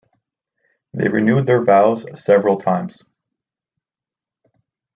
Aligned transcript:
They 0.95 1.09
renewed 1.09 1.45
their 1.45 1.63
vows 1.63 2.07
several 2.15 2.57
times. 2.57 3.03